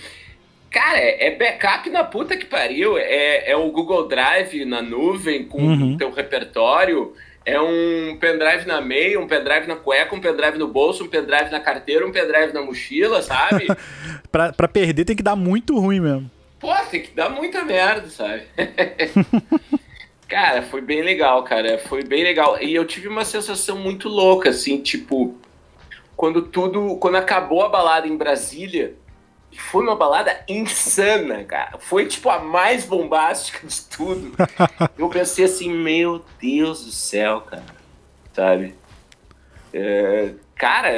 [0.73, 2.99] cara, é, é backup na puta que pariu.
[2.99, 5.95] É, é o Google Drive na nuvem com Uhum.
[5.95, 7.13] o teu repertório.
[7.47, 11.51] É um pendrive na meia, um pendrive na cueca, um pendrive no bolso, um pendrive
[11.51, 13.67] na carteira, um pendrive na mochila, sabe?
[14.33, 16.31] Pra, pra perder tem que dar muito ruim mesmo.
[16.63, 18.45] Pô, tem que dar muita merda, sabe?
[20.29, 21.77] cara, foi bem legal, cara.
[21.77, 22.63] Foi bem legal.
[22.63, 25.37] E eu tive uma sensação muito louca, assim, tipo,
[26.15, 26.97] quando tudo.
[26.99, 28.95] Quando acabou a balada em Brasília,
[29.51, 31.79] foi uma balada insana, cara.
[31.81, 34.33] Foi tipo a mais bombástica de tudo.
[34.97, 37.65] eu pensei assim, meu Deus do céu, cara.
[38.33, 38.77] Sabe?
[39.75, 40.93] É, cara,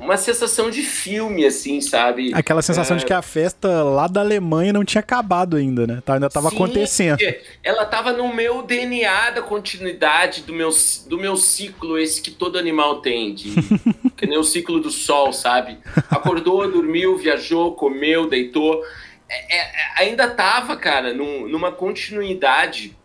[0.00, 2.32] uma sensação de filme, assim, sabe?
[2.34, 2.98] Aquela sensação É.
[2.98, 6.02] de que a festa lá da Alemanha não tinha acabado ainda, né?
[6.04, 7.18] Tá- Ainda tava Sim, acontecendo.
[7.62, 10.70] Ela tava no meu DNA da continuidade do meu,
[11.06, 13.54] do meu ciclo, esse que todo animal tem, de,
[14.16, 15.78] que nem o ciclo do sol, sabe?
[16.10, 18.82] Acordou, dormiu, viajou, comeu, deitou.
[19.30, 22.96] É, é, ainda tava, cara, num- numa continuidade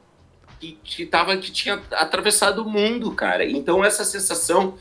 [0.59, 3.43] que, que, tava, que tinha atravessado o mundo, cara.
[3.45, 4.75] Então essa sensação,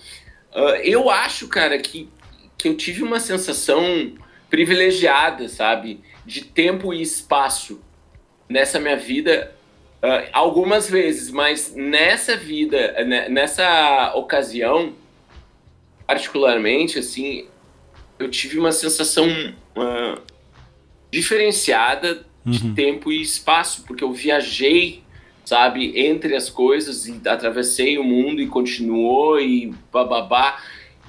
[0.53, 2.09] ah, eu acho, cara, que,
[2.57, 4.15] que eu tive uma sensação
[4.49, 6.01] privilegiada, sabe?
[6.27, 7.81] De tempo e espaço
[8.49, 9.55] nessa minha vida
[10.03, 14.95] uh, algumas vezes, mas nessa vida, né, nessa ocasião,
[16.07, 17.47] particularmente, assim,
[18.19, 20.21] eu tive uma sensação uh,
[21.11, 22.75] diferenciada de uhum.
[22.75, 25.03] tempo e espaço, porque eu viajei,
[25.51, 30.63] sabe, entre as coisas e atravessei o mundo e continuou e bababá.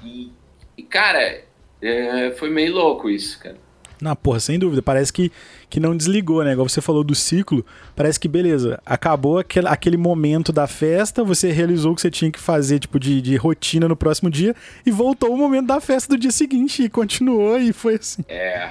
[0.04, 0.32] E,
[0.76, 1.44] e cara,
[1.80, 3.56] é, foi meio louco isso, cara.
[4.00, 4.82] Na porra, sem dúvida.
[4.82, 5.30] Parece que,
[5.70, 6.54] que não desligou, né?
[6.54, 7.64] Igual você falou do ciclo.
[7.94, 12.32] Parece que, beleza, acabou aquele, aquele momento da festa, você realizou o que você tinha
[12.32, 16.16] que fazer, tipo, de, de rotina no próximo dia, e voltou o momento da festa
[16.16, 18.24] do dia seguinte, e continuou, e foi assim.
[18.28, 18.70] É.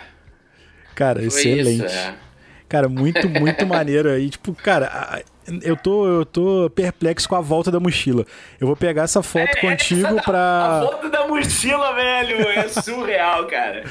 [0.94, 1.86] Cara, foi excelente.
[1.86, 2.16] Isso, é.
[2.68, 4.30] Cara, muito, muito maneiro aí.
[4.30, 5.24] Tipo, cara,
[5.64, 8.26] eu tô, eu tô perplexo com a volta da mochila.
[8.60, 10.80] Eu vou pegar essa foto é, contigo essa, pra.
[10.80, 13.84] A foto da mochila, velho, é surreal, cara.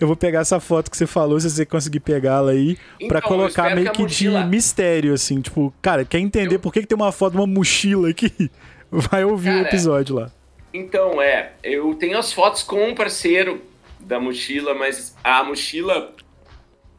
[0.00, 3.20] Eu vou pegar essa foto que você falou, se você conseguir pegá-la aí, então, pra
[3.20, 4.42] colocar meio que, mochila...
[4.42, 5.40] de mistério, assim.
[5.40, 6.60] Tipo, cara, quer entender eu...
[6.60, 8.50] por que, que tem uma foto de uma mochila aqui?
[8.90, 10.30] Vai ouvir cara, o episódio lá.
[10.72, 13.60] Então, é, eu tenho as fotos com um parceiro
[14.00, 16.14] da mochila, mas a mochila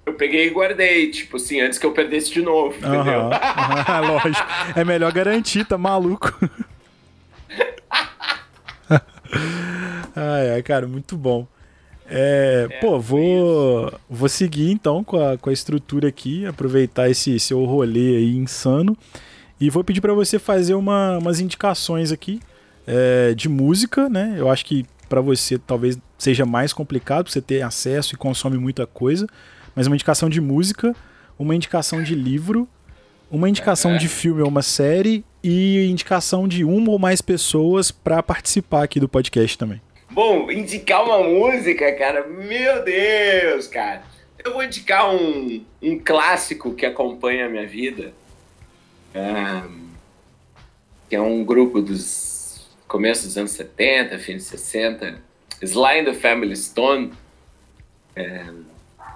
[0.10, 3.22] eu peguei e guardei, tipo assim, antes que eu perdesse de novo, entendeu?
[3.22, 4.48] Uhum, uhum, lógico.
[4.76, 6.38] É melhor garantir, tá maluco?
[10.15, 11.48] ai, ai, cara, muito bom.
[12.12, 17.39] É, é, pô, vou, vou seguir então com a, com a estrutura aqui, aproveitar esse
[17.39, 18.98] seu rolê aí insano.
[19.62, 22.39] E vou pedir para você fazer uma, umas indicações aqui
[22.88, 24.36] é, de música, né?
[24.38, 28.88] Eu acho que para você talvez seja mais complicado, você ter acesso e consome muita
[28.88, 29.28] coisa
[29.79, 30.93] mas uma indicação de música,
[31.37, 32.67] uma indicação de livro,
[33.31, 38.21] uma indicação de filme ou uma série e indicação de uma ou mais pessoas para
[38.21, 39.81] participar aqui do podcast também.
[40.11, 44.03] Bom, indicar uma música, cara, meu Deus, cara.
[44.43, 48.11] Eu vou indicar um, um clássico que acompanha a minha vida,
[51.07, 55.21] que é um grupo dos começos dos anos 70, fim de 60,
[55.61, 57.13] Sly and the Family Stone.
[58.17, 58.68] Um,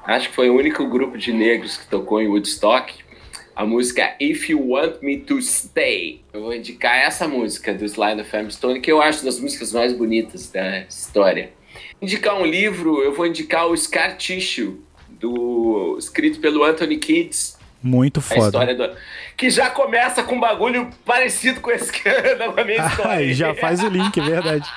[0.05, 2.93] Acho que foi o único grupo de negros que tocou em Woodstock.
[3.55, 6.21] A música If You Want Me to Stay.
[6.33, 9.93] Eu vou indicar essa música do the Family Stone, que eu acho das músicas mais
[9.93, 11.51] bonitas da história.
[12.01, 17.57] Indicar um livro, eu vou indicar o Scar Tissue, do, escrito pelo Anthony Kids.
[17.81, 18.73] Muito foda.
[18.73, 18.95] Do,
[19.37, 23.29] que já começa com um bagulho parecido com esse com a minha história.
[23.29, 24.69] Ah, já faz o link, é verdade.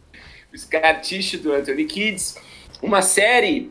[0.52, 2.36] o Scar Tissue do Anthony Kids.
[2.80, 3.70] Uma série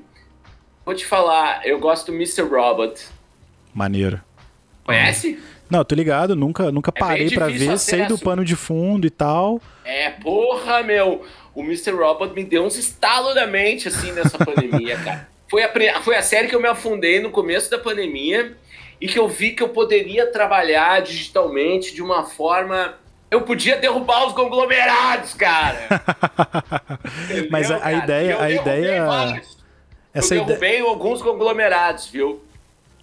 [0.89, 2.41] Vou te falar, eu gosto do Mr.
[2.41, 2.99] Robot.
[3.71, 4.19] Maneiro.
[4.83, 5.39] Conhece?
[5.69, 9.11] Não, tô ligado, nunca, nunca é parei para ver, sei do pano de fundo e
[9.11, 9.61] tal.
[9.85, 11.23] É, porra, meu.
[11.53, 11.91] O Mr.
[11.91, 15.29] Robot me deu uns estalos da mente, assim, nessa pandemia, cara.
[15.47, 18.57] Foi a, foi a série que eu me afundei no começo da pandemia
[18.99, 22.95] e que eu vi que eu poderia trabalhar digitalmente de uma forma.
[23.29, 25.87] Eu podia derrubar os conglomerados, cara.
[27.51, 28.41] Mas a, a ideia.
[28.41, 29.05] A ideia.
[29.05, 29.58] Vários.
[30.13, 30.89] Essa eu derrubei ideia...
[30.89, 32.41] alguns conglomerados, viu?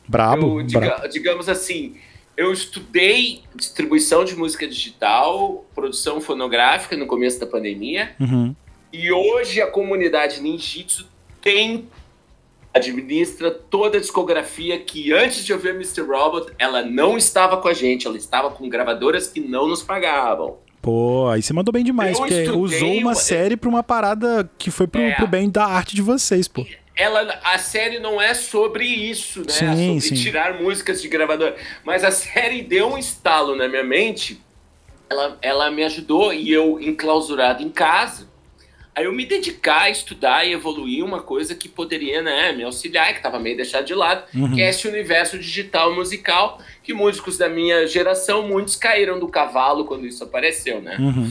[0.07, 1.97] Brabo, eu, diga, Digamos assim,
[2.37, 8.15] eu estudei distribuição de música digital, produção fonográfica no começo da pandemia.
[8.21, 8.55] Uhum.
[8.93, 11.09] E hoje a comunidade Ninjitsu
[11.41, 11.89] tem
[12.75, 16.03] administra toda a discografia que antes de eu ver Mr.
[16.03, 20.59] Robot, ela não estava com a gente, ela estava com gravadoras que não nos pagavam.
[20.83, 24.71] Pô, aí você mandou bem demais, eu porque usou uma série pra uma parada que
[24.71, 26.65] foi pro, é, pro bem da arte de vocês, pô
[26.97, 29.49] ela, a série não é sobre isso, né?
[29.49, 30.15] Sim, sobre sim.
[30.15, 31.55] tirar músicas de gravador.
[31.85, 34.41] Mas a série deu um estalo na minha mente.
[35.09, 38.27] Ela, ela me ajudou e eu, enclausurado em casa,
[38.93, 43.13] aí eu me dedicar a estudar e evoluir uma coisa que poderia né, me auxiliar,
[43.13, 44.55] que estava meio deixado de lado, uhum.
[44.55, 49.85] que é esse universo digital musical, que músicos da minha geração, muitos caíram do cavalo
[49.85, 50.97] quando isso apareceu, né?
[50.99, 51.31] Uhum.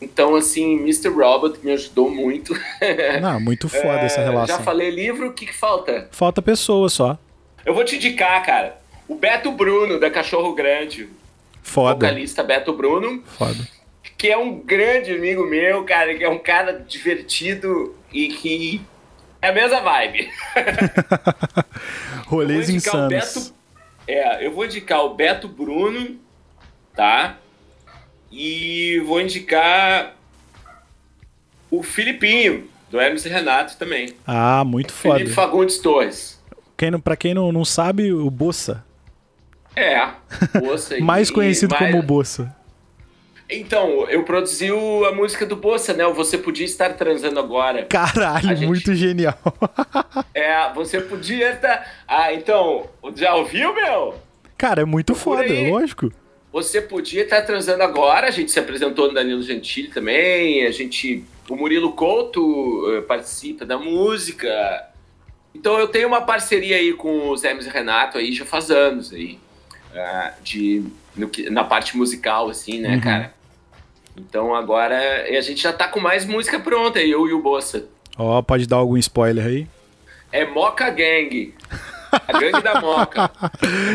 [0.00, 1.08] Então, assim, Mr.
[1.08, 2.54] Robot me ajudou muito.
[3.20, 4.58] Não, muito foda é, essa relação.
[4.58, 6.08] Já falei livro, o que, que falta?
[6.10, 7.18] Falta pessoa só.
[7.64, 8.78] Eu vou te indicar, cara.
[9.08, 11.08] O Beto Bruno, da Cachorro Grande.
[11.62, 11.94] Foda.
[11.94, 13.22] Vocalista Beto Bruno.
[13.38, 13.68] Foda.
[14.18, 18.82] Que é um grande amigo meu, cara, que é um cara divertido e que
[19.40, 20.30] é a mesma vibe.
[22.26, 23.08] Rolês insanos.
[23.08, 23.54] Beto,
[24.06, 26.18] é, eu vou indicar o Beto Bruno,
[26.94, 27.38] tá?
[28.36, 30.16] E vou indicar
[31.70, 34.12] o Filipinho, do Hermes Renato também.
[34.26, 35.18] Ah, muito foda.
[35.18, 36.42] Felipe Fagundes Torres.
[36.76, 38.84] Quem não, pra quem não, não sabe, o Bossa.
[39.76, 40.08] É,
[40.58, 40.98] Bossa.
[40.98, 41.92] mais conhecido mais...
[41.92, 42.54] como Bossa.
[43.48, 46.04] Então, eu produzi a música do Bossa, né?
[46.04, 47.84] O Você Podia Estar Transando Agora.
[47.84, 48.66] Caralho, gente...
[48.66, 49.38] muito genial.
[50.34, 51.86] é, você podia estar.
[52.08, 54.16] Ah, então, já ouviu, meu?
[54.58, 56.10] Cara, é muito foda, lógico.
[56.54, 58.28] Você podia estar transando agora.
[58.28, 60.64] A gente se apresentou no Danilo Gentili também.
[60.64, 61.24] A gente.
[61.50, 64.48] O Murilo Couto uh, participa da música.
[65.52, 69.12] Então eu tenho uma parceria aí com o Zé e Renato aí já faz anos
[69.12, 69.36] aí.
[69.92, 70.84] Uh, de,
[71.16, 73.00] no, na parte musical, assim, né, uhum.
[73.00, 73.34] cara?
[74.16, 77.88] Então agora a gente já tá com mais música pronta, eu e o Bossa.
[78.16, 79.66] Ó, oh, pode dar algum spoiler aí?
[80.30, 81.52] É Moca Gang.
[82.28, 83.30] A gangue da Moca.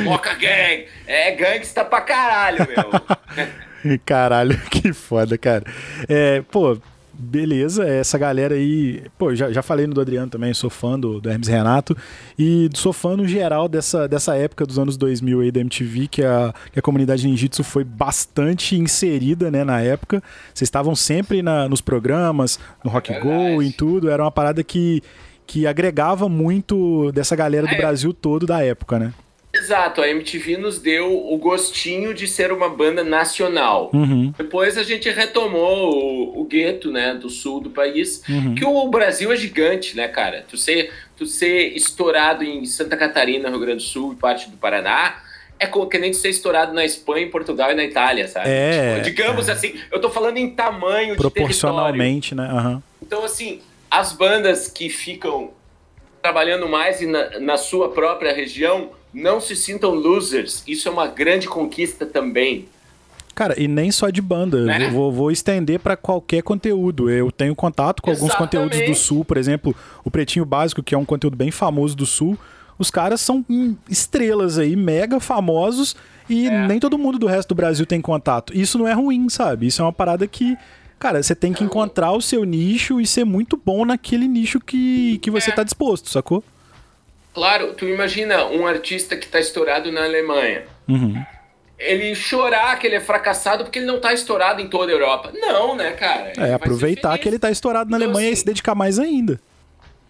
[0.03, 0.85] Moca Gang.
[1.07, 3.99] É gangsta pra caralho, meu.
[4.05, 5.63] Caralho, que foda, cara.
[6.07, 6.77] É, pô,
[7.13, 9.03] beleza, essa galera aí.
[9.17, 11.95] Pô, já, já falei no do Adriano também, sou fã do, do Hermes Renato.
[12.37, 16.23] E sou fã no geral dessa, dessa época dos anos 2000 aí da MTV, que
[16.23, 20.23] a, que a comunidade ninjitsu foi bastante inserida, né, na época.
[20.53, 24.09] Vocês estavam sempre na, nos programas, no Rock é Go, em tudo.
[24.09, 25.03] Era uma parada que
[25.49, 27.77] que agregava muito dessa galera do é.
[27.77, 29.11] Brasil todo da época, né?
[29.51, 33.89] Exato, a MTV nos deu o gostinho de ser uma banda nacional.
[33.91, 34.31] Uhum.
[34.37, 38.53] Depois a gente retomou o, o gueto, né, do sul do país, uhum.
[38.53, 40.45] que o Brasil é gigante, né, cara?
[40.47, 44.57] Tu ser, tu ser estourado em Santa Catarina, Rio Grande do Sul e parte do
[44.57, 45.15] Paraná,
[45.59, 48.49] é que nem ser estourado na Espanha, em Portugal e na Itália, sabe?
[48.49, 49.53] É, tipo, digamos é.
[49.53, 52.47] assim, eu tô falando em tamanho Proporcionalmente, né?
[52.53, 52.81] Uhum.
[53.01, 55.51] Então, assim, as bandas que ficam
[56.21, 60.63] trabalhando mais na, na sua própria região não se sintam losers.
[60.67, 62.67] Isso é uma grande conquista também.
[63.33, 64.65] Cara, e nem só de banda.
[64.65, 64.89] Né?
[64.89, 67.09] Vou, vou, estender para qualquer conteúdo.
[67.09, 68.33] Eu tenho contato com Exatamente.
[68.33, 69.73] alguns conteúdos do Sul, por exemplo,
[70.03, 72.37] o Pretinho Básico, que é um conteúdo bem famoso do Sul.
[72.77, 73.45] Os caras são
[73.89, 75.95] estrelas aí, mega famosos,
[76.29, 76.67] e é.
[76.67, 78.55] nem todo mundo do resto do Brasil tem contato.
[78.55, 79.67] Isso não é ruim, sabe?
[79.67, 80.57] Isso é uma parada que
[80.99, 85.17] Cara, você tem que encontrar o seu nicho e ser muito bom naquele nicho que,
[85.19, 85.65] que você está é.
[85.65, 86.43] disposto, sacou?
[87.33, 90.63] Claro, tu imagina um artista que está estourado na Alemanha.
[90.89, 91.23] Uhum.
[91.77, 95.31] Ele chorar que ele é fracassado porque ele não está estourado em toda a Europa.
[95.33, 96.33] Não, né, cara?
[96.35, 98.99] Ele é, aproveitar que ele está estourado na então, Alemanha assim, e se dedicar mais
[98.99, 99.39] ainda.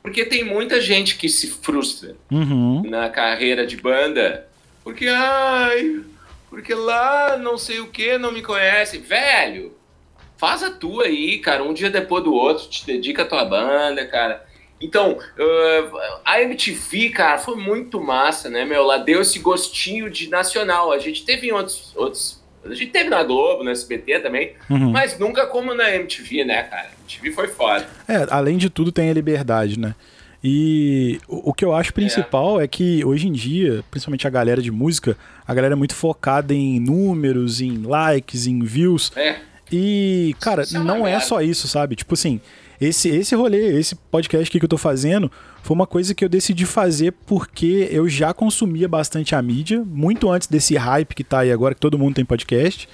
[0.01, 2.81] Porque tem muita gente que se frustra uhum.
[2.89, 4.47] na carreira de banda.
[4.83, 6.01] Porque, ai,
[6.49, 8.97] porque lá não sei o que, não me conhece.
[8.97, 9.77] Velho,
[10.39, 14.07] faz a tua aí, cara, um dia depois do outro, te dedica a tua banda,
[14.07, 14.45] cara.
[14.81, 18.81] Então, uh, a MTV, cara, foi muito massa, né, meu?
[18.81, 20.93] Ela deu esse gostinho de nacional.
[20.93, 21.91] A gente teve em outros.
[21.93, 24.91] outros a gente teve na Globo, no SBT também, uhum.
[24.91, 26.87] mas nunca como na MTV, né, cara?
[26.87, 27.87] A MTV foi foda.
[28.07, 29.95] É, além de tudo, tem a liberdade, né?
[30.41, 32.63] E o, que eu acho principal é.
[32.63, 32.67] é.
[32.67, 36.79] que hoje em dia, principalmente a galera de música, a galera é muito focada em
[36.79, 39.11] números, em likes, em views.
[39.17, 39.37] É.
[39.71, 41.95] E, cara, é não é só isso, sabe?
[41.95, 42.41] Tipo assim,
[42.79, 46.65] esse, esse rolê, esse podcast que eu tô fazendo, foi uma coisa que eu decidi
[46.65, 51.51] fazer porque eu já consumia bastante a mídia, muito antes desse hype que tá aí
[51.51, 52.87] agora, que todo mundo tem podcast.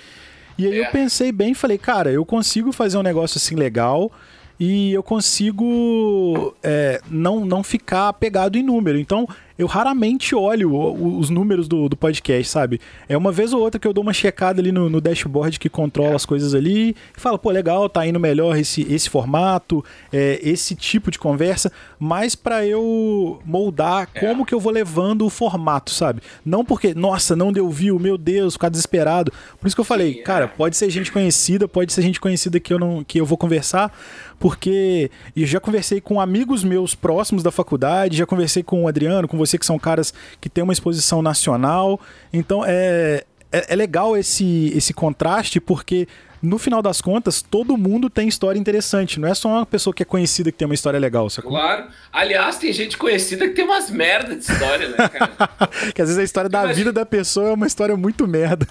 [0.58, 0.88] E aí é.
[0.88, 4.12] eu pensei bem e falei, cara, eu consigo fazer um negócio assim legal
[4.60, 8.98] e eu consigo é, não, não ficar apegado em número.
[8.98, 10.76] Então, eu raramente olho
[11.18, 12.80] os números do, do podcast, sabe?
[13.08, 15.70] É uma vez ou outra que eu dou uma checada ali no, no dashboard que
[15.70, 20.40] controla as coisas ali e falo, pô, legal, tá indo melhor esse, esse formato, é,
[20.44, 24.20] esse tipo de conversa, mas para eu moldar é.
[24.20, 26.22] como que eu vou levando o formato, sabe?
[26.46, 29.32] Não porque, nossa, não deu view, meu Deus, ficar desesperado.
[29.60, 30.48] Por isso que eu falei, Sim, cara, é.
[30.48, 33.96] pode ser gente conhecida, pode ser gente conhecida que eu não que eu vou conversar,
[34.40, 39.28] porque eu já conversei com amigos meus próximos da faculdade, já conversei com o Adriano,
[39.28, 42.00] com você que são caras que têm uma exposição nacional.
[42.32, 46.08] Então é, é, é legal esse, esse contraste, porque
[46.46, 49.20] no final das contas, todo mundo tem história interessante.
[49.20, 51.52] Não é só uma pessoa que é conhecida que tem uma história legal, sacou?
[51.52, 51.88] Claro.
[52.14, 55.32] Aliás, tem gente conhecida que tem umas merda de história, né, cara?
[55.94, 56.78] que às vezes a história da imagina...
[56.78, 58.68] vida da pessoa é uma história muito merda.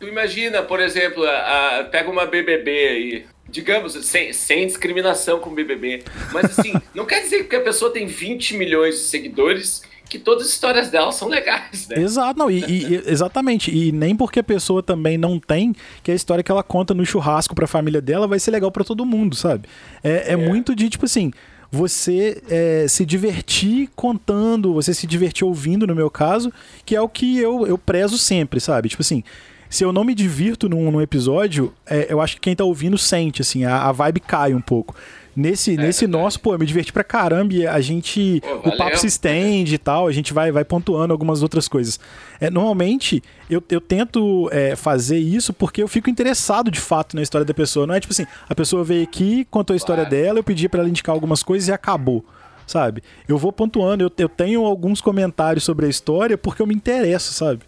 [0.00, 5.54] Tu imagina, por exemplo, a, a, pega uma BBB aí, digamos, sem, sem discriminação com
[5.54, 6.02] BBB.
[6.32, 9.82] Mas assim, não quer dizer que a pessoa tem 20 milhões de seguidores
[10.12, 11.98] que todas as histórias dela são legais, né?
[11.98, 13.74] Exato, não, e, e, exatamente.
[13.74, 17.04] E nem porque a pessoa também não tem, que a história que ela conta no
[17.06, 19.66] churrasco pra família dela vai ser legal para todo mundo, sabe?
[20.04, 21.32] É, é, é, muito de, tipo assim,
[21.70, 26.52] você é, se divertir contando, você se divertir ouvindo, no meu caso,
[26.84, 28.90] que é o que eu, eu prezo sempre, sabe?
[28.90, 29.24] Tipo assim,
[29.70, 32.98] se eu não me divirto num, num episódio, é, eu acho que quem tá ouvindo
[32.98, 34.94] sente, assim, a, a vibe cai um pouco.
[35.34, 38.40] Nesse, é, nesse é, nosso, pô, eu me diverti pra caramba e a gente.
[38.40, 41.98] Pô, o papo se estende e tal, a gente vai, vai pontuando algumas outras coisas.
[42.38, 47.22] É, normalmente, eu, eu tento é, fazer isso porque eu fico interessado de fato na
[47.22, 47.86] história da pessoa.
[47.86, 50.16] Não é tipo assim, a pessoa veio aqui, contou a história claro.
[50.16, 52.24] dela, eu pedi para ela indicar algumas coisas e acabou.
[52.66, 53.02] Sabe?
[53.26, 57.32] Eu vou pontuando, eu, eu tenho alguns comentários sobre a história porque eu me interesso,
[57.32, 57.60] sabe?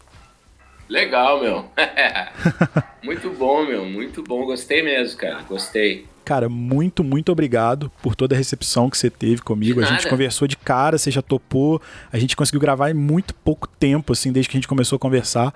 [0.88, 1.64] Legal, meu.
[3.02, 3.84] muito bom, meu.
[3.84, 4.44] Muito bom.
[4.44, 5.42] Gostei mesmo, cara.
[5.48, 6.06] Gostei.
[6.24, 9.80] Cara, muito, muito obrigado por toda a recepção que você teve comigo.
[9.80, 11.80] A gente conversou de cara, você já topou.
[12.12, 14.98] A gente conseguiu gravar em muito pouco tempo, assim, desde que a gente começou a
[14.98, 15.54] conversar.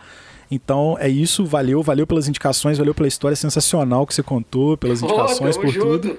[0.50, 5.02] Então é isso, valeu, valeu pelas indicações, valeu pela história sensacional que você contou, pelas
[5.02, 5.86] indicações, oh, por junto.
[5.86, 6.18] tudo.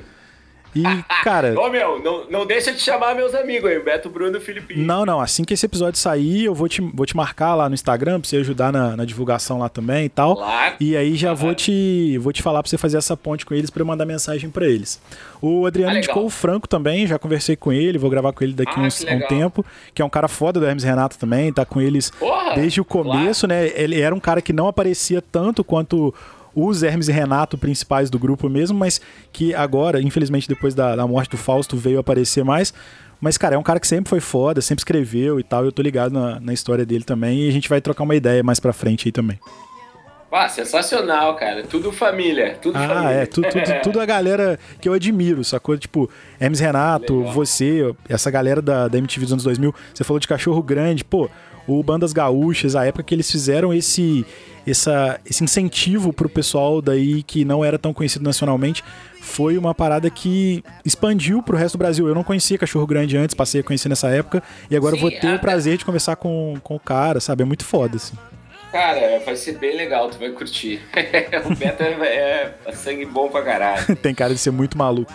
[0.76, 0.84] E,
[1.24, 1.60] cara.
[1.60, 4.86] Ô, meu, não, não deixa de chamar meus amigos aí, Beto Bruno e Filipinho.
[4.86, 5.20] Não, não.
[5.20, 8.30] Assim que esse episódio sair, eu vou te, vou te marcar lá no Instagram pra
[8.30, 10.36] você ajudar na, na divulgação lá também e tal.
[10.36, 10.76] Claro.
[10.80, 13.70] E aí já vou te, vou te falar pra você fazer essa ponte com eles
[13.70, 15.02] pra eu mandar mensagem pra eles.
[15.42, 18.54] O Adriano ah, indicou o Franco também, já conversei com ele, vou gravar com ele
[18.54, 21.66] daqui ah, uns, um tempo, que é um cara foda do Hermes Renato também, tá
[21.66, 23.64] com eles Porra, desde o começo, claro.
[23.64, 23.72] né?
[23.76, 26.14] Ele era um cara que não aparecia tanto quanto
[26.56, 29.00] os Hermes e Renato principais do grupo mesmo, mas
[29.32, 32.74] que agora, infelizmente, depois da, da morte do Fausto, veio aparecer mais.
[33.22, 35.66] Mas, cara, é um cara que sempre foi foda, sempre escreveu e tal.
[35.66, 37.42] Eu tô ligado na, na história dele também.
[37.42, 39.38] E a gente vai trocar uma ideia mais pra frente aí também.
[40.32, 41.64] Ah, sensacional, cara.
[41.64, 42.58] Tudo família.
[42.62, 43.10] Tudo ah, família.
[43.10, 43.26] é.
[43.26, 45.78] Tudo, tudo, tudo, a galera que eu admiro, sacou?
[45.78, 47.34] Tipo, Hermes Renato, Legal.
[47.34, 49.74] você, essa galera da, da MTV dos anos 2000.
[49.94, 51.04] Você falou de Cachorro Grande.
[51.04, 51.30] Pô,
[51.68, 54.26] o Bandas Gaúchas, a época que eles fizeram esse,
[54.68, 58.84] essa, esse incentivo pro pessoal daí que não era tão conhecido nacionalmente,
[59.22, 62.08] foi uma parada que expandiu pro resto do Brasil.
[62.08, 65.12] Eu não conhecia Cachorro Grande antes, passei a conhecer nessa época, e agora Sim, vou
[65.12, 67.44] ter o prazer de conversar com, com o cara, sabe?
[67.44, 68.16] É muito foda, assim.
[68.72, 70.80] Cara, vai ser bem legal, tu vai curtir.
[71.46, 73.96] o Beto é, é sangue bom pra caralho.
[73.98, 75.12] Tem cara de ser muito maluco.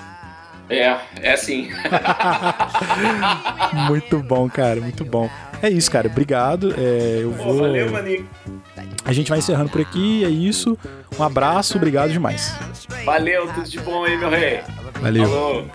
[0.69, 1.71] É, é assim.
[3.87, 5.29] muito bom, cara, muito bom.
[5.65, 6.09] É isso, cara.
[6.09, 6.75] Obrigado.
[6.77, 7.61] É, eu vou.
[7.61, 8.29] valeu, maninho.
[9.03, 10.23] A gente vai encerrando por aqui.
[10.23, 10.77] É isso.
[11.19, 11.79] Um abraço.
[11.79, 12.55] Obrigado demais.
[13.03, 14.61] Valeu, tudo de bom aí, meu rei.
[15.01, 15.25] Valeu.
[15.25, 15.71] Falou.